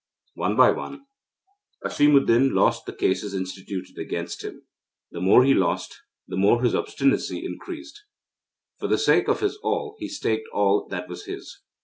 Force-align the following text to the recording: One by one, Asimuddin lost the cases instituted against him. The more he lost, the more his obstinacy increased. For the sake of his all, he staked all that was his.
One 0.33 0.55
by 0.55 0.71
one, 0.71 1.05
Asimuddin 1.85 2.55
lost 2.55 2.87
the 2.87 2.91
cases 2.93 3.35
instituted 3.35 3.99
against 3.99 4.43
him. 4.43 4.63
The 5.11 5.21
more 5.21 5.43
he 5.45 5.53
lost, 5.53 5.95
the 6.27 6.37
more 6.37 6.63
his 6.63 6.73
obstinacy 6.73 7.45
increased. 7.45 8.01
For 8.79 8.87
the 8.87 8.97
sake 8.97 9.27
of 9.27 9.41
his 9.41 9.57
all, 9.61 9.95
he 9.99 10.07
staked 10.07 10.47
all 10.51 10.87
that 10.89 11.07
was 11.07 11.25
his. 11.25 11.61